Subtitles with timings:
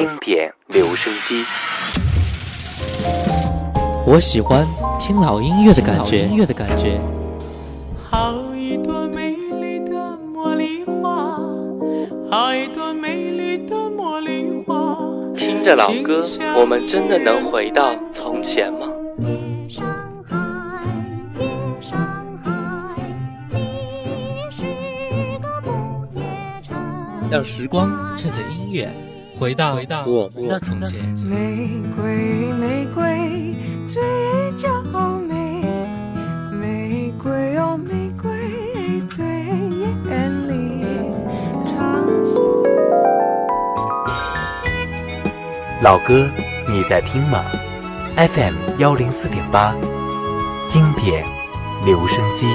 [0.00, 1.44] 经典留声机。
[4.06, 4.66] 我喜欢
[4.98, 6.24] 听老音乐的感觉。
[6.24, 6.98] 音乐的感觉。
[8.08, 11.38] 好一朵美丽的茉莉花，
[12.30, 14.96] 好一朵美丽的茉莉花。
[15.36, 16.24] 听着老歌，
[16.56, 18.86] 我们真的能回到从前吗？
[27.30, 28.90] 让时光趁着音乐
[29.40, 31.00] 回到回到我们的从前。
[31.24, 33.54] 玫瑰，玫瑰，
[33.88, 34.02] 最
[34.54, 34.68] 娇
[35.26, 35.64] 美。
[36.52, 39.24] 玫瑰哦，玫瑰最
[40.04, 40.84] 艳丽。
[45.82, 46.28] 老歌，
[46.68, 47.42] 你在听吗
[48.16, 49.74] ？FM 幺零四点八，
[50.68, 51.24] 经典
[51.86, 52.46] 留声机。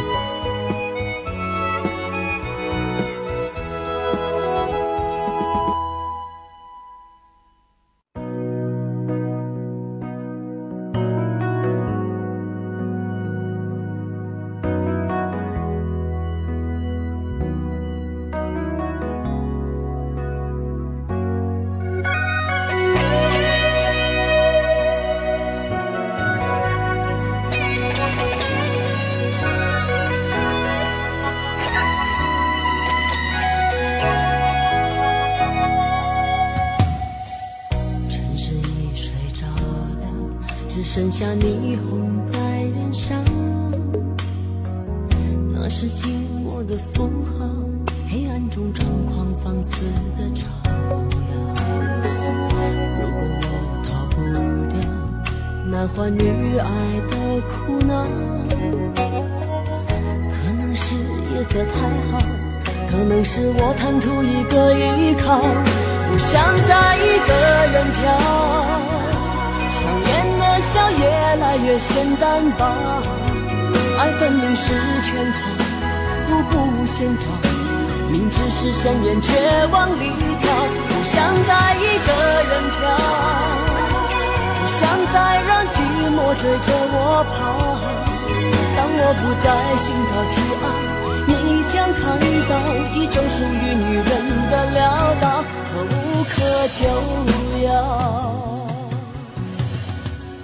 [40.95, 43.13] 剩下霓虹在燃烧，
[45.51, 46.07] 那是寂
[46.41, 47.45] 寞的符号，
[48.09, 49.71] 黑暗中猖狂放肆
[50.17, 50.71] 的招摇。
[52.95, 53.51] 如果我
[53.83, 54.15] 逃不
[54.71, 54.79] 掉
[55.69, 56.65] 男欢女爱
[57.09, 57.13] 的
[57.51, 57.53] 苦
[57.85, 57.91] 恼，
[60.31, 61.75] 可能是夜色太
[62.09, 62.23] 好，
[62.89, 67.33] 可能是我贪图一个依靠，不想再一个
[67.73, 68.74] 人飘。
[71.35, 72.63] 越来越显单薄，
[73.99, 74.71] 爱分明是
[75.03, 75.37] 圈套，
[76.29, 77.27] 步步险招，
[78.09, 79.35] 明知是深渊却
[79.69, 80.47] 往里跳，
[80.87, 82.09] 不想再一个
[82.47, 82.79] 人飘，
[84.61, 85.77] 不想再让寂
[86.15, 86.95] 寞追着我
[87.35, 87.37] 跑。
[88.77, 89.45] 当我不再
[89.83, 90.33] 心高气
[90.63, 90.65] 傲，
[91.27, 91.33] 你
[91.67, 91.99] 将看
[92.47, 92.51] 到
[92.95, 94.07] 一种属于女人
[94.49, 94.79] 的潦
[95.19, 95.93] 倒和无
[96.23, 96.33] 可
[96.79, 96.79] 救
[97.67, 97.73] 药。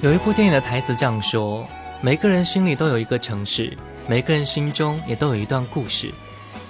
[0.01, 1.63] 有一部电影的台词这样说：
[2.01, 6.11] 每个人心里都有一个城市，每个人心中也都有一段故事。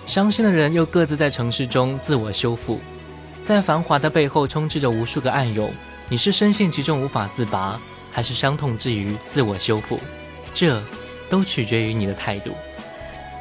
[0.06, 2.82] 伤心的人又各自在城市中自我修复，
[3.42, 5.74] 在繁华的背后充斥着无数个暗涌。
[6.10, 7.80] 你是深陷其中无法自拔，
[8.12, 9.98] 还是伤痛之余自我修复？
[10.54, 10.84] 这
[11.30, 12.52] 都取决于你的态度。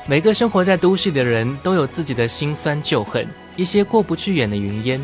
[0.06, 5.00] 每个生活在都市的人都有自己的辛酸旧恨，一些过不去眼的云烟。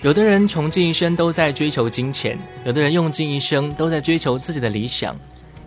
[0.00, 5.16] 有的人穷尽一生都在追求金钱，有的人用尽一生都在追求自己的理想，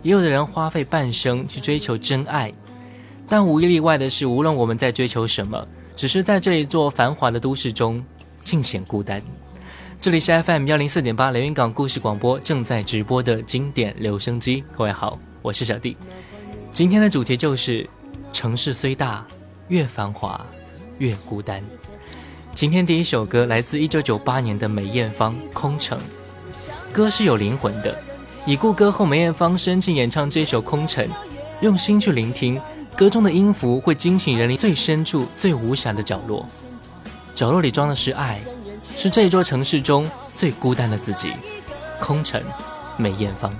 [0.02, 2.50] 也有的人花费半生去追求真爱。
[3.28, 8.02] 但无一例外的是，无论我们在追求什么，只是在这一座繁华的都市中，
[8.42, 9.20] 尽显孤单。
[10.00, 14.64] 这里是 FM 幺零四点八连云港故事广播正在直播的经典留声机。
[14.72, 15.94] 各位好，我是小弟。
[16.72, 17.86] 今天的主题就是：
[18.32, 19.26] 城市虽大，
[19.68, 20.40] 越繁华
[20.96, 21.62] 越孤单。
[22.54, 25.98] 今天第一首歌来自一九九八年的梅艳芳《空城》，
[26.92, 27.96] 歌是有灵魂的。
[28.44, 31.04] 已故歌后梅艳芳深情演唱这首《空城》，
[31.60, 32.60] 用心去聆听，
[32.94, 36.46] 歌中的音符会惊醒人灵最深处、最无暇的角落。
[37.34, 38.38] 角落里装的是爱，
[38.96, 41.32] 是这座城市中最孤单的自己。
[42.00, 42.40] 空城，
[42.96, 43.52] 梅艳芳。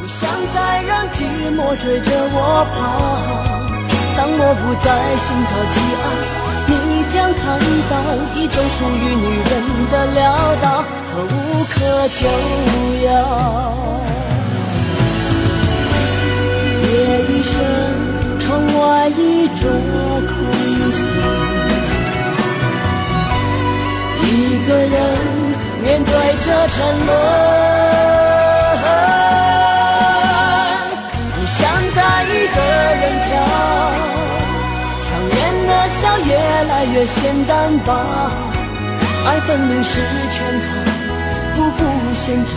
[0.00, 1.24] 不想再让寂
[1.54, 2.78] 寞追着我跑，
[4.16, 5.80] 当我不再心高气
[6.36, 6.39] 傲。
[6.72, 7.58] 你将看
[7.90, 7.94] 到
[8.36, 9.52] 一种属于女人
[9.90, 10.18] 的潦
[10.62, 10.66] 倒
[11.10, 11.74] 和无可
[12.08, 12.20] 救
[13.06, 13.08] 药。
[16.82, 16.86] 夜
[17.28, 17.52] 已深，
[18.38, 18.46] 窗
[18.78, 18.78] 外
[19.08, 19.60] 一座
[20.28, 20.30] 空
[20.92, 20.98] 城，
[24.22, 24.24] 一
[24.68, 24.94] 个人
[25.82, 26.12] 面对
[26.44, 28.19] 着沉沦。
[36.00, 37.92] 笑越来越显单薄，
[39.26, 40.00] 爱分明是
[40.32, 40.66] 圈套，
[41.54, 42.52] 步步险招，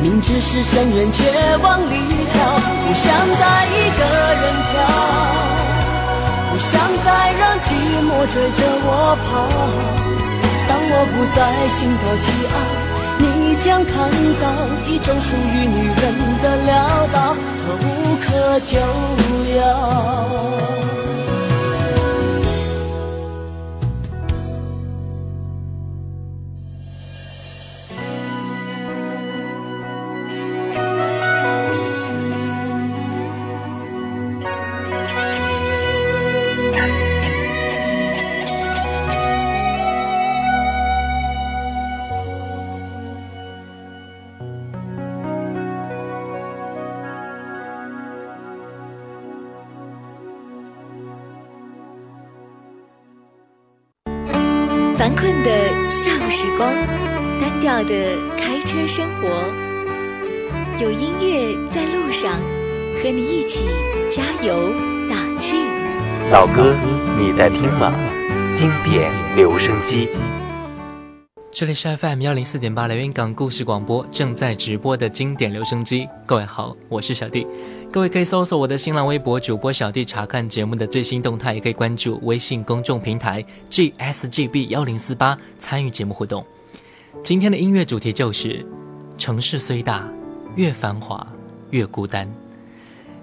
[0.00, 1.94] 明知是深渊却往里
[2.32, 2.40] 跳，
[2.86, 3.04] 不想
[3.38, 4.02] 再一个
[4.40, 4.72] 人跳，
[6.50, 6.72] 不想
[7.04, 7.68] 再让寂
[8.00, 8.88] 寞追着我
[9.26, 9.28] 跑。
[10.66, 11.38] 当我不再
[11.68, 12.56] 心高气傲，
[13.18, 13.22] 你
[13.60, 13.92] 将看
[14.40, 14.44] 到
[14.88, 16.02] 一种属于女人
[16.42, 16.72] 的潦
[17.12, 17.16] 倒
[17.60, 17.86] 和无
[18.24, 18.26] 可
[18.60, 18.72] 救
[19.58, 19.62] 药。
[56.44, 56.70] 时光，
[57.40, 57.94] 单调的
[58.36, 59.46] 开车生活，
[60.78, 62.34] 有音乐在路上，
[63.02, 63.64] 和你一起
[64.10, 64.70] 加油
[65.08, 65.56] 打气。
[66.30, 66.74] 老哥，
[67.18, 67.94] 你在听吗？
[68.54, 70.06] 经典留声机。
[71.56, 76.08] 这里是 FM 幺零四点八连云港故事广播正在直播的经典留声机。
[76.26, 77.46] 各位好，我是小弟。
[77.92, 86.44] 各位可以搜索我的新浪微博主播小弟查看节目的最新动态，也可以关注微信公众平台 GSGB 幺零四八参与节目互动。
[87.22, 88.66] 今天的音乐主题就是：
[89.16, 90.08] 城市虽大，
[90.56, 91.24] 越繁华
[91.70, 92.28] 越孤单。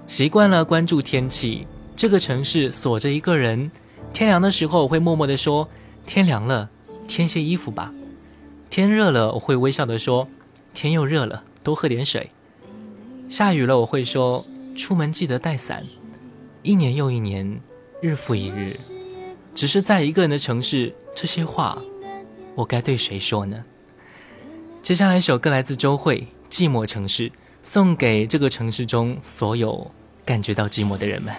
[0.07, 1.67] 习惯了关注天气，
[1.97, 3.69] 这个城市锁着一个人。
[4.13, 5.67] 天凉的时候，我会默默地说
[6.07, 6.69] ：“天凉了，
[7.09, 7.93] 添些衣服吧。”
[8.71, 10.29] 天热了，我会微笑地说
[10.73, 12.29] ：“天又热了，多喝点水。”
[13.29, 14.45] 下雨了，我会说
[14.77, 15.83] ：“出门记得带伞。”
[16.63, 17.59] 一年又一年，
[18.01, 18.73] 日复一日，
[19.53, 21.77] 只是在一个人的城市，这些话，
[22.55, 23.61] 我该对谁说呢？
[24.81, 27.29] 接下来一首歌来自周蕙，《寂寞城市》，
[27.61, 29.91] 送给这个城市中所有
[30.23, 31.35] 感觉到寂寞的人们。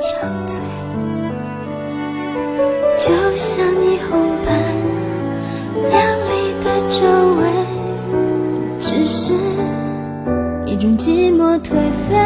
[0.00, 0.16] 憔
[0.46, 0.62] 悴，
[2.96, 4.08] 就像霓虹
[4.42, 4.48] 般
[5.90, 5.92] 亮
[6.30, 6.32] 丽
[6.64, 6.96] 的周
[7.36, 7.42] 围，
[8.80, 9.34] 只是
[10.64, 11.74] 一种寂寞颓
[12.08, 12.16] 废。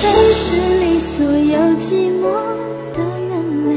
[0.00, 0.46] 城市
[0.80, 2.22] 里所有寂寞
[2.92, 3.00] 的
[3.30, 3.32] 人
[3.66, 3.70] 类。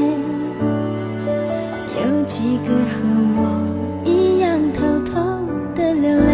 [1.98, 2.92] 有几个和
[3.38, 3.40] 我
[4.04, 5.12] 一样偷偷
[5.74, 6.30] 的流泪？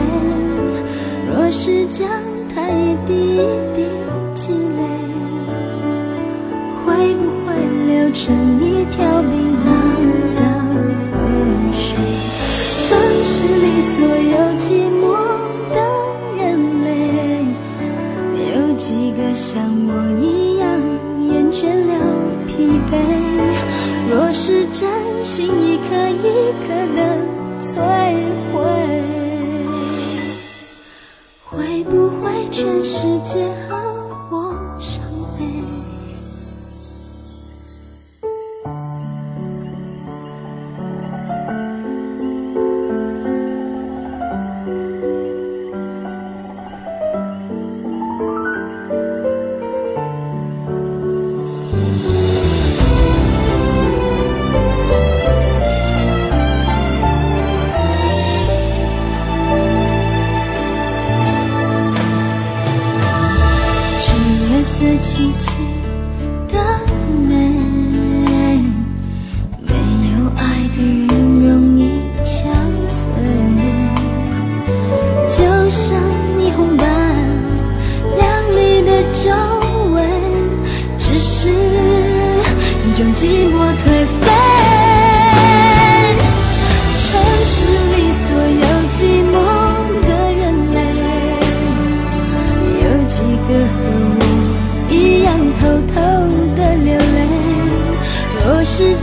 [1.32, 2.04] 若是将
[2.52, 3.38] 它一滴一
[3.74, 3.87] 滴
[8.12, 9.32] 成一条冰
[9.64, 9.70] 冷
[10.34, 10.40] 的
[11.12, 11.16] 河
[11.72, 11.86] 水？
[12.88, 14.66] 城市里所有寂
[14.98, 15.02] 寞
[15.74, 15.76] 的
[16.36, 16.46] 人
[16.84, 16.88] 类，
[18.52, 20.66] 有几个像我一样
[21.20, 21.92] 厌倦了
[22.46, 22.92] 疲惫？
[24.10, 24.88] 若是真
[25.22, 26.24] 心一颗一
[26.66, 26.98] 颗的
[27.60, 27.76] 摧
[28.54, 28.56] 毁，
[31.44, 33.46] 会不会全世界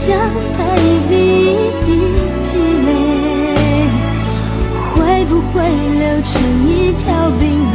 [0.06, 0.14] 将
[0.76, 1.14] 一滴
[1.46, 1.52] 一
[1.84, 1.88] 滴
[2.40, 2.88] 积累，
[4.94, 4.94] 会
[5.24, 5.54] 不会
[5.98, 6.30] 流成
[6.64, 7.04] 一条
[7.40, 7.74] 冰冷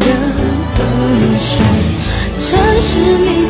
[0.00, 0.06] 的
[0.74, 0.82] 河
[1.38, 1.50] 水？
[2.40, 3.41] 城市里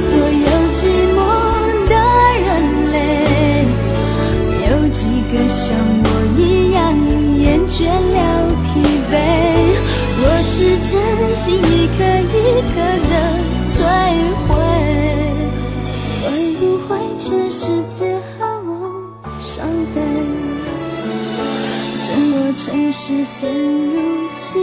[22.65, 24.61] 城市陷入漆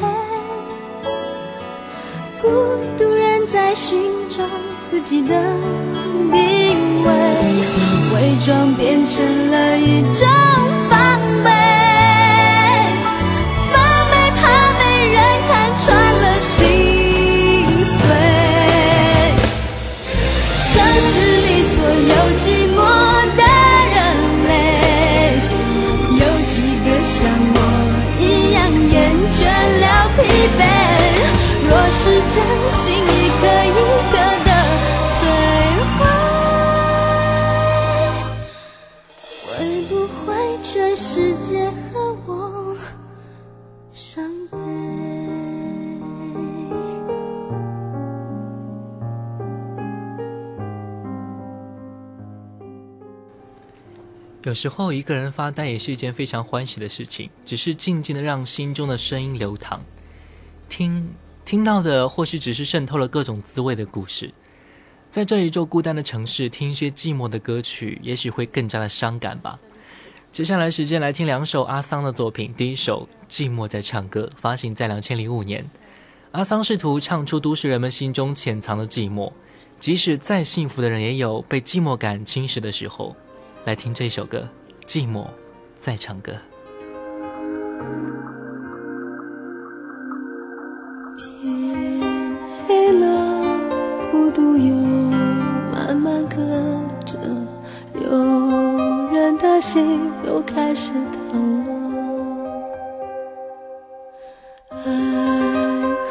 [0.00, 0.08] 黑，
[2.40, 2.48] 孤
[2.96, 4.44] 独人在寻找
[4.88, 5.34] 自己的
[6.30, 7.10] 定位，
[8.14, 10.24] 伪装变成了一种
[54.44, 59.80] 有时候一个人发呆也是一件非常欢喜的事情，只是静静的让心中的声音流淌，
[60.68, 61.10] 听
[61.44, 64.32] 听到的或许只是渗透了各种滋味的故事。
[65.10, 69.60] 在这一座孤单的城市，听一些寂寞的歌曲，也许会更加的伤感吧。
[70.32, 72.52] 接下来时间来听两首阿桑的作品。
[72.56, 75.64] 第一首《寂寞在唱歌》，发行在两千零五年。
[76.32, 79.30] 阿桑试图唱出都市人们心中潜藏的寂寞，
[79.78, 83.14] 即使再幸福的人，也有被寂寞感侵蚀的时候。
[83.64, 84.48] 来听这首歌，
[84.88, 85.24] 《寂寞
[85.78, 86.32] 在唱歌》。
[91.16, 92.02] 天
[92.66, 93.44] 黑了，
[94.10, 94.74] 孤独又
[95.70, 96.36] 慢慢隔
[97.06, 97.16] 着，
[97.94, 98.10] 有
[99.12, 100.92] 人的心又开始
[101.30, 101.72] 疼了。
[104.70, 104.90] 爱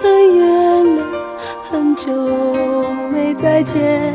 [0.01, 1.05] 很远了，
[1.69, 2.09] 很久
[3.11, 4.13] 没再见，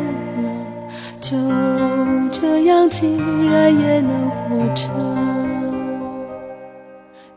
[2.88, 4.88] 竟然也能活着。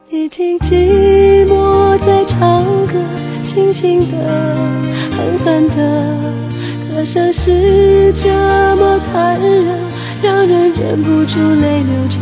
[0.10, 2.94] 你听寂寞在唱歌，
[3.44, 4.18] 轻轻的，
[5.12, 6.15] 狠狠的，
[6.94, 8.29] 歌声是这
[8.75, 9.79] 么残忍，
[10.22, 12.22] 让人忍不住泪流成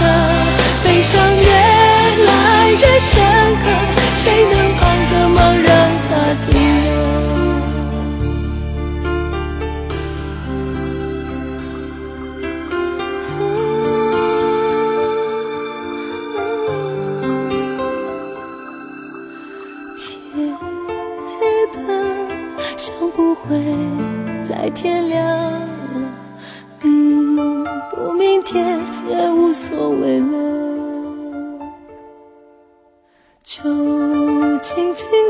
[0.00, 0.04] 的，
[0.84, 1.46] 悲伤越
[2.26, 3.20] 来越深
[3.62, 3.97] 刻，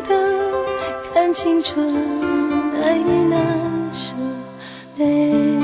[0.02, 0.52] 的
[1.12, 1.93] 看青春
[2.73, 3.40] 难以难
[3.93, 4.14] 舍，
[4.97, 5.59] 泪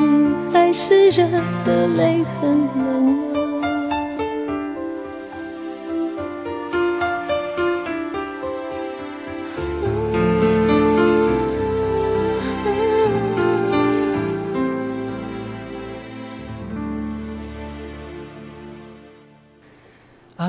[0.52, 1.26] 还是热
[1.64, 2.50] 的，泪很
[2.84, 3.33] 冷了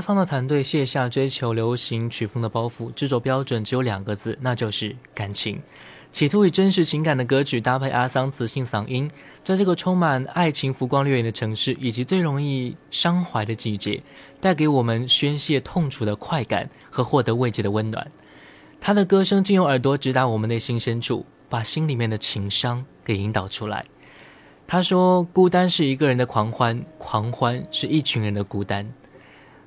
[0.05, 5.59] 桑的团队卸下追求流行曲风的包袱，制作标准只有两个字，那就是感情。
[6.12, 9.09] 企图以真实情感的歌曲搭配阿桑磁性嗓音，
[9.43, 14.03] 在这个充满爱情浮光掠影的城市，以及最容易伤怀的季节，
[14.39, 18.12] 带给我们宣泄痛楚的快感和获得慰藉的温暖。
[18.79, 23.83] 他的歌声竟用耳朵直达我们内心深处，把心里面的情伤给引导出来。
[24.67, 28.88] 他说：“孤单是一个人的狂欢，狂欢是一群人的孤单。”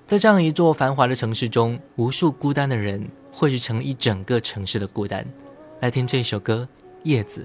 [0.09, 5.23] 在这样一座繁华的城市中，无数孤单的人汇聚成一整个城市的孤单。
[5.81, 6.67] 来听这首歌
[7.03, 7.43] 《叶子》，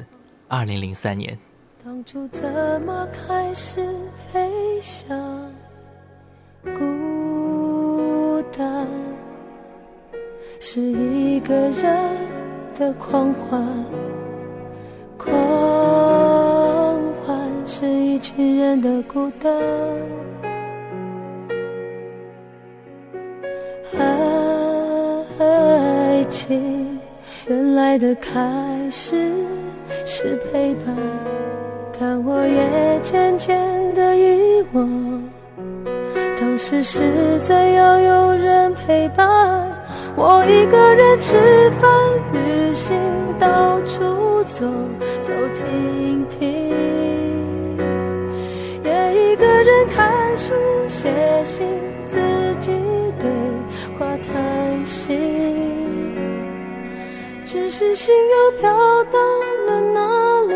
[0.48, 1.38] 二零零三年。
[1.84, 5.51] 当初怎么开始飞翔？
[6.63, 8.88] 孤单
[10.62, 12.17] 是一个人
[12.79, 13.86] 的狂欢，
[15.17, 15.34] 狂
[17.25, 19.51] 欢是一群人的孤单。
[25.39, 27.00] 爱情
[27.47, 28.41] 原来的开
[28.89, 29.31] 始
[30.05, 30.95] 是陪伴，
[32.00, 33.57] 但我也渐渐
[33.93, 35.23] 的遗忘，
[36.39, 39.69] 当时是怎样有人陪伴。
[40.15, 41.91] 我一个人吃饭、
[42.31, 42.95] 旅行、
[43.39, 44.65] 到处走
[45.21, 46.39] 走停停，
[48.83, 50.53] 也一个人看书、
[50.88, 51.12] 写
[51.43, 51.67] 信，
[54.24, 55.18] 叹息。
[57.46, 58.72] 只是心又飘
[59.06, 59.20] 到
[59.68, 60.00] 了哪
[60.48, 60.53] 里，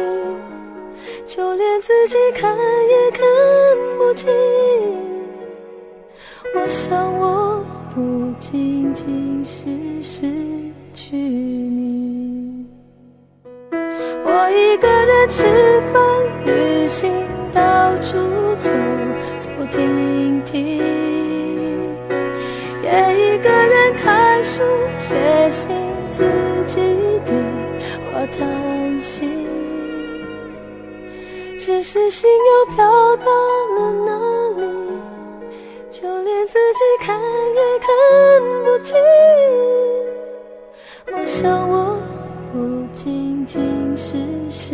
[1.25, 3.21] 就连自己看也看
[3.97, 4.31] 不清。
[6.55, 9.65] 我想我不仅仅是
[10.01, 10.33] 失
[10.93, 12.65] 去你，
[13.71, 15.45] 我一个人吃
[15.93, 16.01] 饭、
[16.45, 17.11] 旅行、
[17.53, 18.17] 到处
[18.57, 18.69] 走
[19.37, 20.81] 走停停，
[23.37, 24.63] 一个人看书、
[24.97, 25.15] 写
[25.51, 25.69] 信，
[26.11, 26.23] 自
[26.65, 26.81] 己
[27.23, 27.35] 对
[28.11, 29.45] 话谈心。
[31.59, 32.83] 只是心又飘
[33.17, 33.25] 到
[33.75, 34.09] 了哪
[34.59, 34.63] 里？
[35.91, 37.87] 就连自己看也看
[38.65, 38.97] 不清。
[41.11, 41.95] 我想我
[42.51, 44.17] 不仅仅是
[44.49, 44.73] 失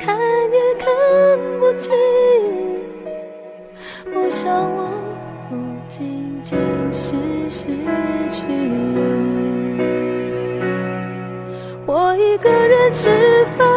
[0.00, 0.88] 看也看
[1.60, 1.92] 不清。
[4.12, 4.90] 我想我
[5.48, 5.56] 不
[5.88, 6.58] 仅仅
[6.92, 7.14] 是
[7.48, 7.66] 失
[8.30, 9.80] 去你，
[11.86, 13.08] 我一个人吃
[13.56, 13.68] 饭、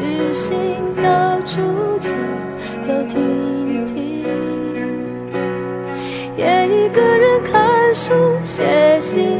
[0.00, 0.56] 旅行，
[1.02, 1.60] 到处
[2.00, 2.08] 走
[2.80, 4.24] 走停停，
[6.36, 9.39] 也一个人看书、写信，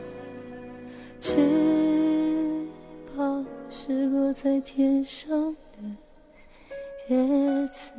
[4.43, 5.77] 在天上的。
[7.09, 7.93] 叶子。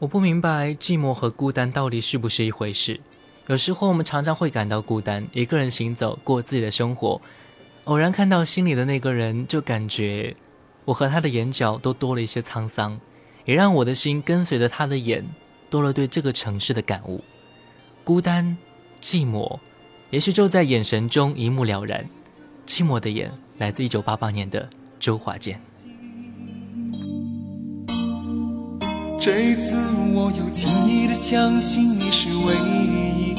[0.00, 3.00] 我不明白寂寞和孤单到底是不是一回事。
[3.46, 7.20] 有时候我们常常会感到孤单，一个人行走过自己的生活，
[7.84, 10.34] 偶然看到心里的那个人，就感觉
[10.86, 12.98] 我和他的眼角都多了一些沧桑，
[13.44, 15.24] 也让我的心跟随着他的眼，
[15.70, 17.22] 多了对这个城市的感悟。
[18.02, 18.56] 孤单、
[19.00, 19.60] 寂寞，
[20.10, 22.04] 也许就在眼神中一目了然。
[22.66, 25.60] 寂寞的眼，来自一九八八年的周华健。
[29.20, 33.34] 这一次我又轻易的相信你是唯一，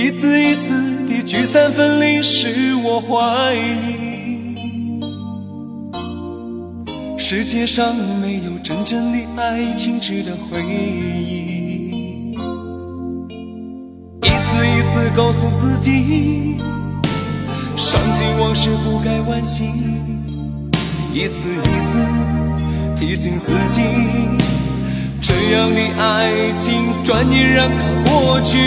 [0.00, 5.00] 一次一次的聚散分离使我怀疑，
[7.18, 12.32] 世界上没有真正的爱情值得回忆。
[14.20, 16.58] 一次一次告诉自己，
[17.76, 19.64] 伤心往事不该惋惜。
[21.12, 21.92] 一次一次
[22.96, 23.82] 提醒自己，
[25.20, 28.58] 这样的爱情转眼让它过去。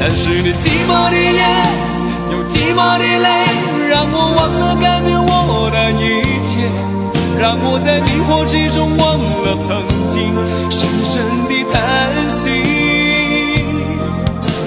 [0.00, 1.42] 但是你寂寞的夜。
[2.30, 3.26] 有寂寞的泪，
[3.88, 6.04] 让我忘了改变我的一
[6.44, 6.60] 切，
[7.40, 10.30] 让我在迷惑之中忘了曾经
[10.70, 11.74] 深深的叹
[12.28, 12.77] 息。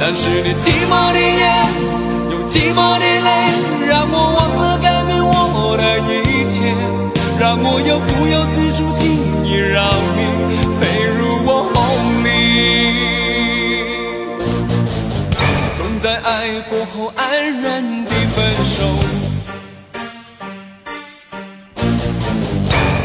[0.03, 1.45] 但是你寂寞的夜，
[2.31, 3.29] 有寂寞的泪，
[3.87, 6.73] 让我忘了改变我的一切，
[7.39, 8.99] 让我又不由自主轻
[9.45, 10.19] 易让你
[10.79, 11.77] 飞入我梦
[12.25, 12.27] 里。
[15.77, 18.81] 总在爱过后安然的分手，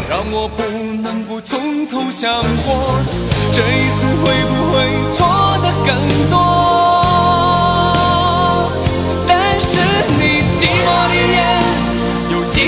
[0.09, 0.62] 让我不
[1.02, 2.32] 能不从头想
[2.66, 2.98] 过，
[3.54, 4.74] 这一次会不会
[5.12, 5.18] 错
[5.62, 5.90] 的更
[6.30, 6.86] 多？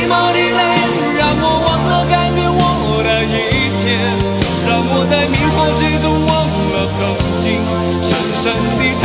[0.09, 0.63] 寂寞的泪，
[1.19, 3.93] 让我忘了改变我的一切，
[4.65, 6.33] 让我在迷惑之中忘
[6.73, 7.05] 了曾
[7.37, 7.61] 经
[8.01, 8.49] 深深
[8.81, 8.89] 的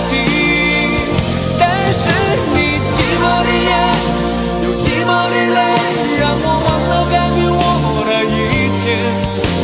[0.00, 0.16] 息。
[1.60, 2.08] 但是
[2.56, 3.68] 你寂寞的夜，
[4.64, 5.60] 有寂寞的泪，
[6.18, 8.96] 让我忘了改变我的一切，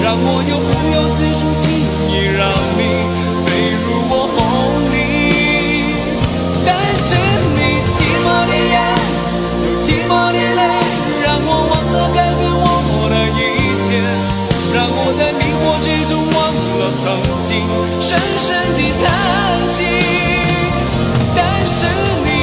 [0.04, 1.64] 让我又不由自主轻
[2.12, 3.15] 易让你
[16.94, 17.66] 曾经
[18.00, 19.84] 深深的叹息。
[21.34, 21.86] 但是
[22.24, 22.35] 你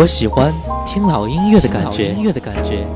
[0.00, 0.50] 我喜欢
[0.86, 2.14] 听老音乐的感觉。
[2.14, 2.86] 音乐的感觉。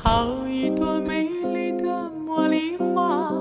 [0.00, 3.32] 好一朵美丽的茉莉花，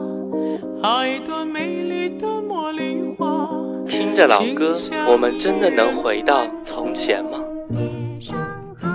[0.81, 3.51] 好一朵美丽的茉莉花。
[3.87, 4.75] 听着老歌，
[5.07, 7.37] 我们真的能回到从前吗？
[7.69, 8.35] 夜上
[8.81, 8.89] 海，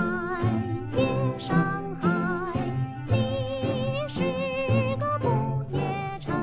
[0.97, 1.07] 夜
[1.39, 1.55] 上
[2.01, 2.51] 海，
[3.07, 3.15] 你
[4.13, 4.19] 是
[4.99, 5.29] 个不
[5.73, 5.81] 夜
[6.19, 6.35] 城。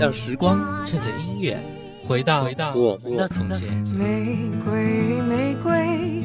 [0.00, 1.62] 让时光趁着音乐
[2.04, 3.68] 回到回到我们的从前。
[3.96, 6.24] 玫瑰，玫瑰，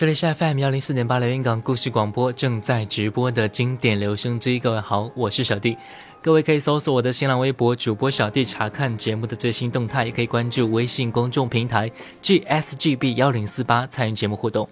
[0.00, 4.58] 这里是 FM 幺零四点八连云港故事广播正在直播的经典留声机。
[4.58, 5.76] 各位好，我是小弟。
[6.22, 11.90] 各位可以搜索我的新浪微博主播小弟查看节目的最新动态，也可以关注微信公众平台
[12.22, 14.66] GSGB 幺零四八参与节目互动。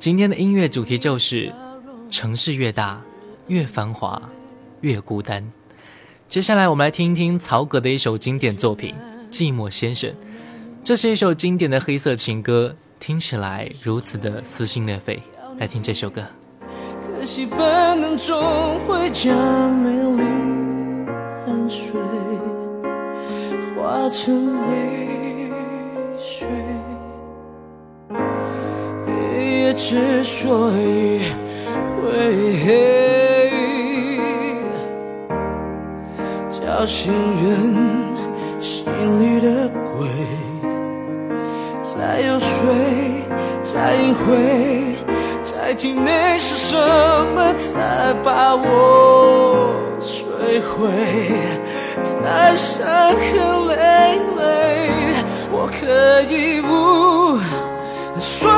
[0.00, 1.52] 今天的音乐主题就是
[2.10, 3.00] 城市越大，
[3.46, 4.20] 越繁华，
[4.80, 5.48] 越孤单。
[6.28, 8.96] 接下来我们来听一听曹格的一首经典作品
[9.32, 10.10] 《寂寞先生》，
[10.82, 12.74] 这是一首经典的黑色情歌。
[13.00, 15.20] 听起来如此的撕心裂肺，
[15.58, 16.22] 来听这首歌。
[17.02, 17.58] 可惜本
[18.00, 20.22] 能终会将美丽
[21.46, 21.98] 汗水
[23.74, 25.50] 化成泪
[26.18, 26.46] 水，
[29.08, 31.22] 夜夜之所以
[31.96, 33.50] 会黑，
[36.50, 37.10] 叫醒
[37.42, 37.74] 人
[38.60, 38.84] 心
[39.18, 40.06] 里的鬼。
[42.00, 42.48] 再游说，
[43.62, 44.96] 再隐晦，
[45.44, 46.74] 在体内是什
[47.34, 50.88] 么才把我摧毁？
[52.02, 54.42] 再伤痕累累，
[55.52, 57.38] 我可以无
[58.18, 58.50] 所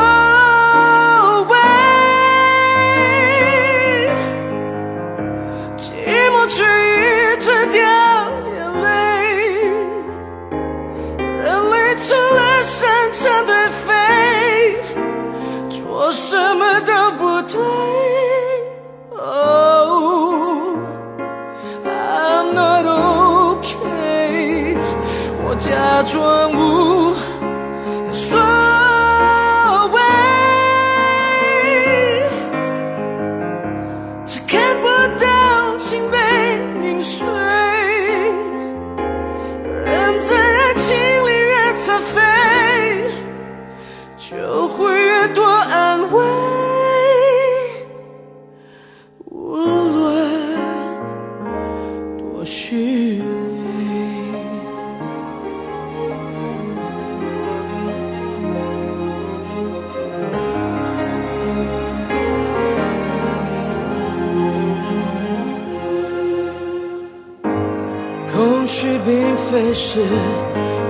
[69.53, 70.01] 非是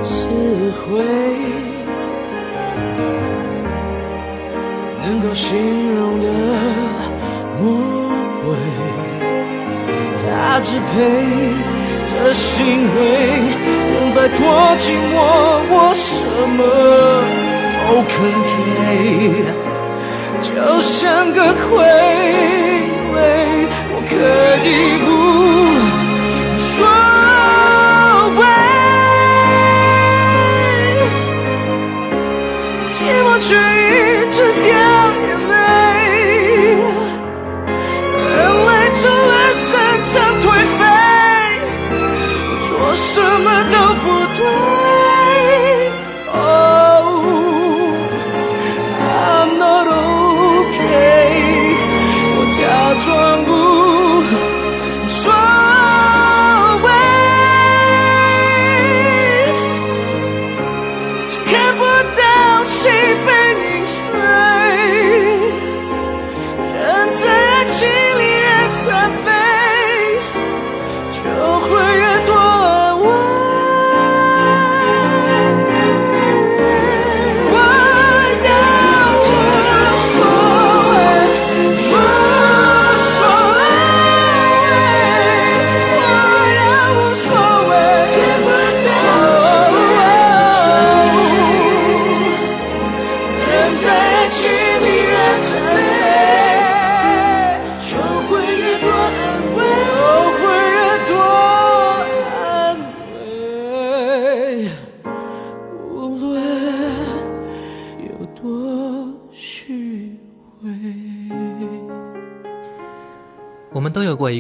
[0.05, 0.14] 智
[0.79, 1.03] 慧，
[5.03, 5.59] 能够形
[5.96, 6.27] 容的
[7.59, 7.61] 魔
[8.44, 8.55] 鬼，
[10.16, 10.94] 他支配
[12.07, 12.57] 着行
[12.94, 13.01] 为，
[13.94, 14.38] 能摆脱
[14.79, 15.12] 寂寞，
[15.68, 16.07] 我什
[16.57, 16.61] 么
[17.88, 18.14] 都肯
[18.46, 19.42] 给。
[20.40, 20.46] 就
[20.83, 21.61] 像个傀
[23.12, 23.18] 儡，
[23.90, 24.12] 我可
[24.64, 24.70] 以
[25.05, 25.11] 不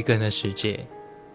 [0.02, 0.84] 一个人的世界，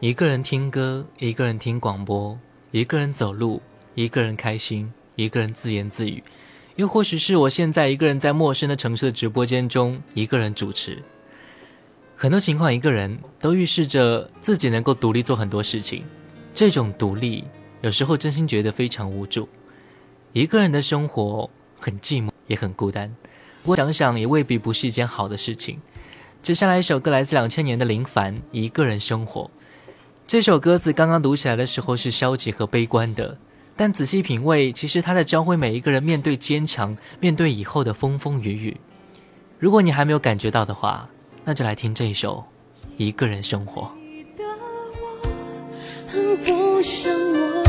[0.01, 2.37] 一个人听歌，一个人听广播，
[2.71, 3.61] 一个人走路，
[3.95, 6.21] 一个人开心，一个人自言自语，
[6.75, 11.01] 又或许是我现在一个人在陌生的城市的直播间中，一个人主持。
[12.17, 16.03] 很多情况，一个人都预示着自己能够独立做很多事情。
[16.53, 17.45] 这种独立，
[17.79, 19.47] 有时候真心觉得非常无助。
[20.33, 21.49] 一个人的生活
[21.79, 23.15] 很寂寞，也很孤单。
[23.63, 25.79] 不过想想，也未必不是一件好的事情。
[26.41, 29.43] 接下来一首歌来自两千年的林凡《一个人生活》。
[30.25, 33.37] 这首歌词刚刚读起来的时候是消极和悲观的，
[33.75, 38.77] 但仔细品味，其实它在教会每一个人面对坚强，面对以后的风风雨雨。
[39.59, 41.09] 如果你还没有感觉到的话，
[41.43, 42.45] 那就来听这一首
[42.97, 43.81] 《一个人生活》。
[44.37, 44.43] 的
[45.01, 45.17] 我
[46.07, 47.66] 很不像我，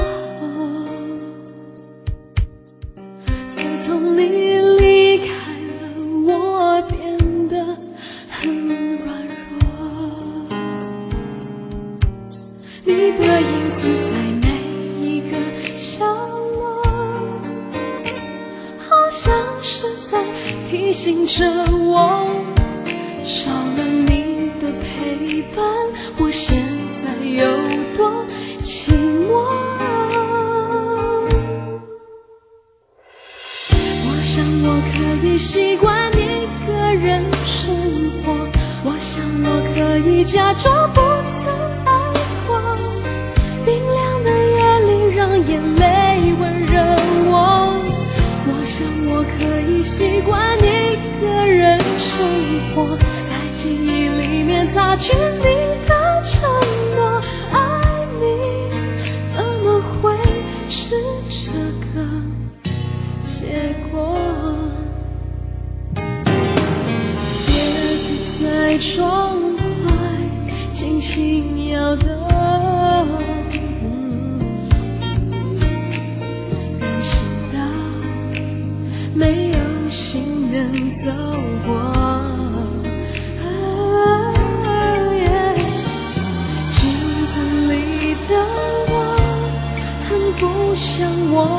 [90.39, 91.59] 不像我。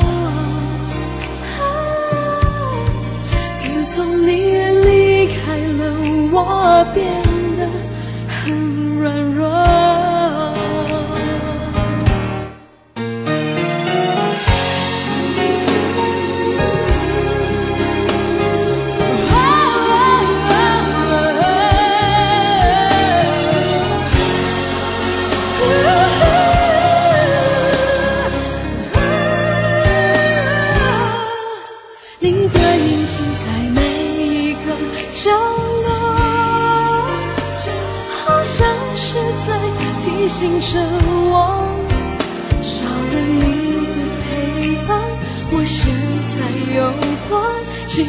[3.58, 5.80] 自从你离开了，
[6.32, 7.29] 我变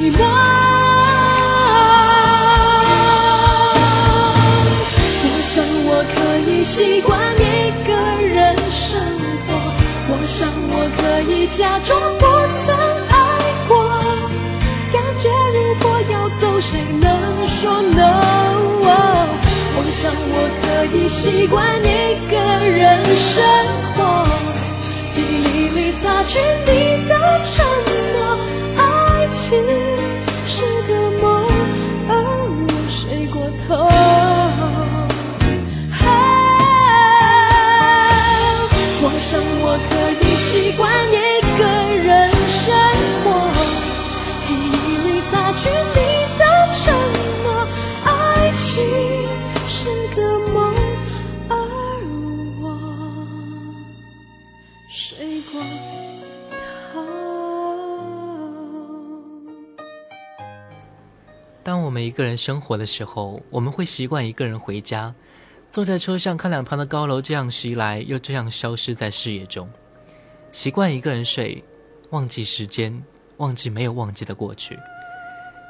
[0.02, 0.18] 寂寞。
[5.24, 6.18] 我想我可
[6.50, 7.40] 以习惯一
[7.86, 7.90] 个
[8.26, 9.00] 人生
[9.46, 9.50] 活，
[10.10, 11.00] 我想我可
[11.32, 12.26] 以假装不
[12.66, 12.66] 曾
[13.10, 13.14] 爱
[13.68, 13.72] 过。
[14.92, 17.06] 感觉如果要走，谁能
[17.48, 18.02] 说 no？
[19.74, 20.66] 我想我可
[20.98, 21.86] 以习惯一
[22.32, 22.34] 个
[22.66, 23.38] 人生
[23.96, 24.00] 活，
[25.12, 26.70] 记忆里擦去你
[27.08, 27.54] 的承
[28.14, 28.18] 诺，
[28.78, 28.82] 爱
[29.30, 29.40] 情
[62.12, 65.15] 一个人生活的时候，我们会习惯一个人回家，
[65.71, 69.65] 坐在车上看两旁的高楼这样袭来，又这样消失在视野中；
[70.52, 71.63] 习惯一个人睡，
[72.10, 73.02] 忘记时间，
[73.38, 74.76] 忘记没有忘记的过去；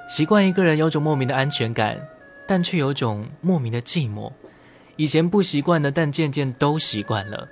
[0.10, 2.01] 习惯一个人有种莫名的安全感，
[2.47, 4.32] 但却有种莫名的寂寞。
[4.95, 7.47] 以前不习惯的，但渐渐都习惯了。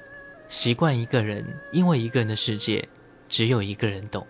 [0.47, 2.89] 习惯一个人，因为一个人的世界
[3.29, 4.25] 只有一个人懂。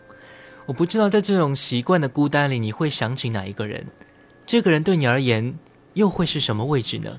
[0.65, 3.87] 我不知道在这种习惯的孤单里，你会想起哪一个人？
[4.49, 5.53] 这个人对你而言
[5.93, 7.15] 又会是什么位置呢？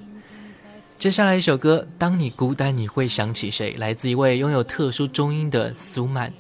[0.99, 3.77] 接下来一首歌，当你孤单，你会想起谁？
[3.79, 6.33] 来自一位拥有特殊中音的苏曼。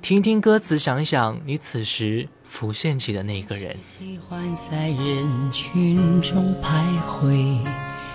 [0.00, 3.76] 听听歌词，想一想你此时浮现起的那个人。
[3.98, 7.58] 喜欢在人群中徘徊，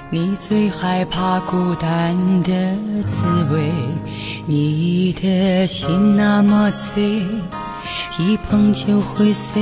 [0.10, 2.52] 你最害怕孤单的
[3.04, 3.72] 滋味。
[4.48, 7.22] 你的心那么脆，
[8.18, 9.62] 一碰就会碎，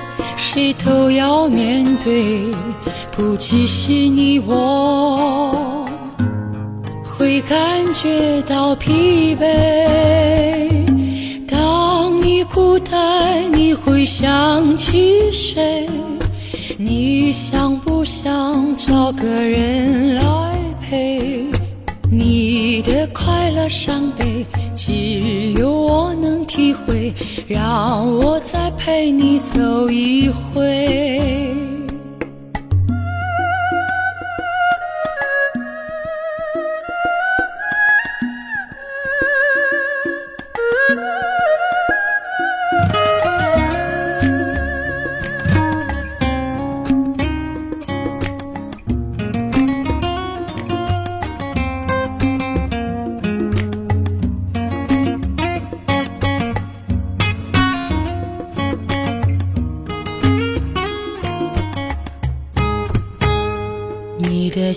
[0.53, 2.43] 谁都要面对，
[3.15, 5.85] 不只是你我，
[7.05, 9.47] 会感觉到疲惫。
[11.47, 15.87] 当你孤单，你会想起谁？
[16.77, 21.45] 你想不想找个人来陪？
[22.11, 24.45] 你的快乐伤悲，
[24.75, 27.13] 只有我能体会。
[27.51, 31.50] 让我再陪你走一回。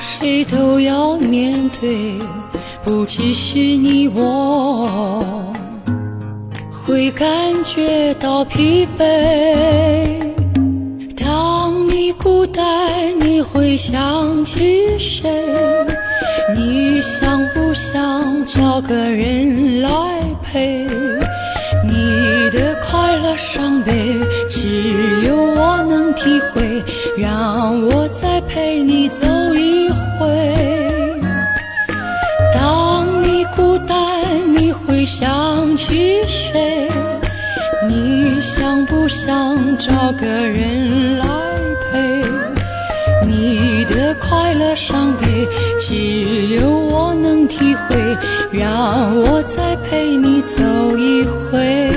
[0.00, 2.18] 谁都要面对，
[2.84, 5.24] 不只是你我。
[6.84, 9.04] 会感觉到疲惫。
[11.16, 12.64] 当你孤单，
[13.20, 15.30] 你会想起谁？
[16.56, 19.90] 你想不想找个人来
[20.42, 20.86] 陪？
[21.84, 24.20] 你的快乐伤悲，
[24.50, 24.92] 只
[25.26, 26.82] 有我能体会。
[27.16, 29.26] 让我再陪你走
[32.52, 33.96] 当你孤单，
[34.56, 36.88] 你会想起谁？
[37.88, 41.26] 你想不想找个人来
[41.90, 42.22] 陪？
[43.26, 45.46] 你的快乐伤悲，
[45.80, 48.16] 只有我能体会。
[48.52, 50.62] 让我再陪你走
[50.98, 51.90] 一回。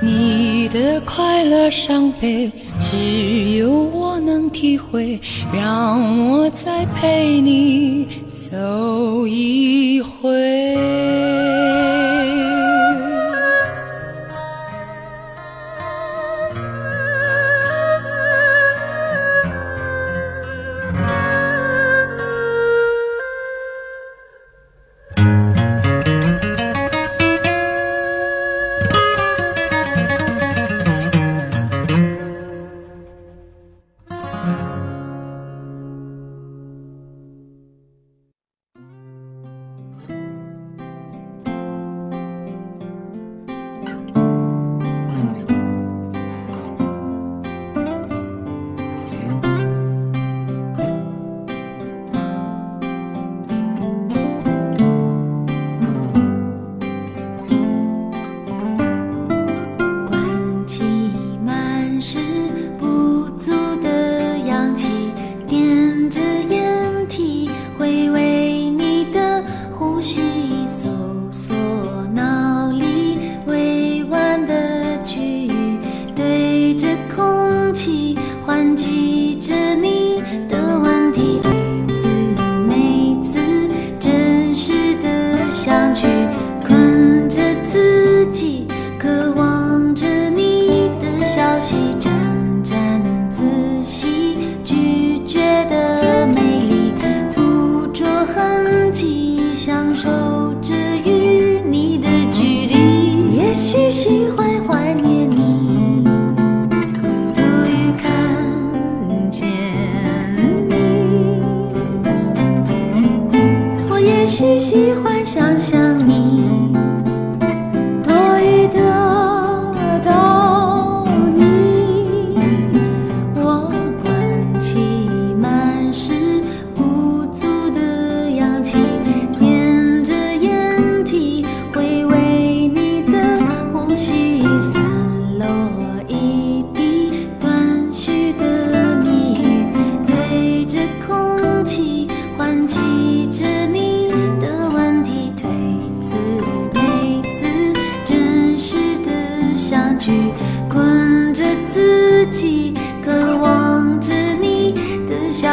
[0.00, 2.50] 你的快乐伤悲，
[2.80, 5.20] 只有我能体会。
[5.52, 8.08] 让我再陪你
[8.52, 11.41] 走一回。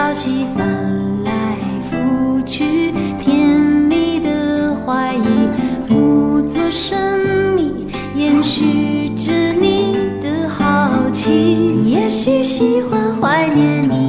[0.09, 0.67] 消息，翻
[1.23, 1.55] 来
[1.91, 2.91] 覆去，
[3.21, 5.47] 甜蜜的怀疑，
[5.87, 7.19] 故作神
[7.55, 7.85] 秘，
[8.15, 14.08] 延续着你的好奇，也许喜欢怀念你。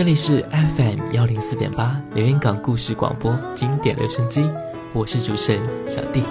[0.00, 4.42] 这里是 FM 幺零四点八连云港故事广播经典留声机，
[4.94, 6.22] 我是主持人小弟。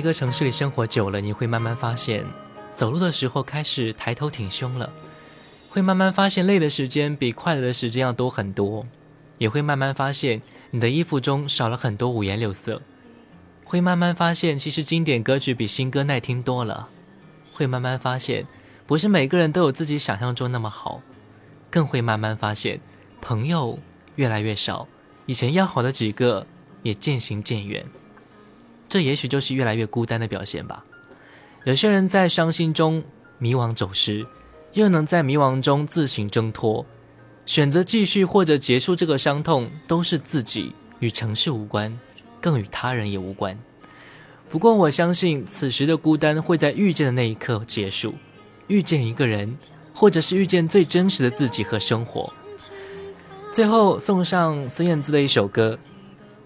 [0.00, 2.24] 一个城市里生活久了，你会慢慢发现，
[2.74, 4.90] 走路的时候开始抬头挺胸了，
[5.68, 8.86] 会慢慢发现累的时间比快乐的时间要多很多，
[9.36, 10.40] 也会慢慢发现
[10.70, 12.80] 你的衣服中少了很多五颜六色，
[13.62, 16.88] 会慢慢发现其实经典歌曲比新歌耐听多了，
[17.52, 18.46] 会慢慢发现
[18.86, 21.02] 不是每个人都有自己想象中那么好，
[21.68, 22.80] 更会慢慢发现
[23.20, 23.78] 朋友
[24.16, 24.88] 越来越少，
[25.26, 26.46] 以前要好的几个
[26.82, 27.84] 也渐行渐远。
[28.90, 30.84] 这也许就是越来越孤单的表现吧。
[31.64, 33.02] 有些人在伤心中
[33.38, 34.26] 迷惘走失，
[34.74, 36.84] 又能在迷惘中自行挣脱。
[37.46, 41.98] 选择继续或者结束这个伤痛，都是自己，与城市无关，
[42.40, 43.58] 更与他人也无关。
[44.48, 48.14] 不过我相信，此时的孤单会在遇见的那一刻结束，
[48.66, 49.56] 遇见一个人，
[49.94, 52.32] 或者是遇见最真实的自己和生活。
[53.52, 55.78] 最后送上孙燕姿的一首歌《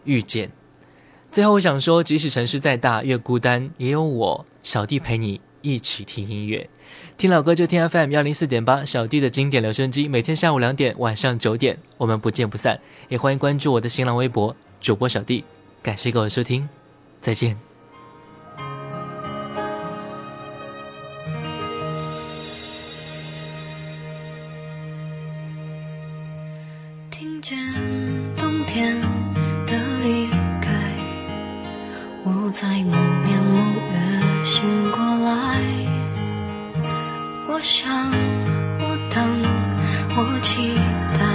[0.04, 0.48] 遇见》。
[1.34, 6.70] 最后，我想说，即使城市再大，越孤单，也有我小弟陪你一起听音乐，
[7.18, 12.80] 听老歌就听 FM 幺零四点八，小弟的经典留声机，每天下午两点，晚上九点，我们不见不散。
[13.08, 15.42] 也欢迎关注我的新浪微博主播小弟，
[15.82, 16.68] 感谢各位收听，
[17.20, 17.73] 再见。
[37.54, 38.10] 我想，
[38.80, 39.24] 我等，
[40.16, 40.74] 我期
[41.16, 41.33] 待，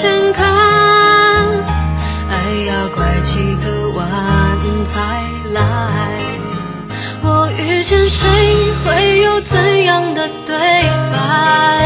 [0.00, 0.46] 先看，
[2.30, 2.32] 爱
[2.66, 4.02] 要拐几个弯
[4.82, 4.96] 才
[5.52, 5.60] 来。
[7.22, 8.26] 我遇见谁，
[8.82, 10.56] 会有怎样的对
[11.12, 11.79] 白？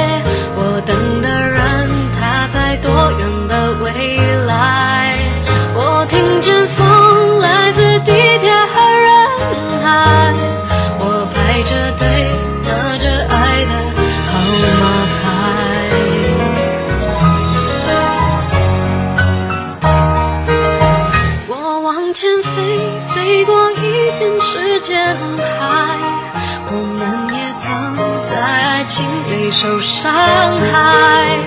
[29.54, 31.38] 受伤害。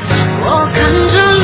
[0.46, 1.37] 我看着，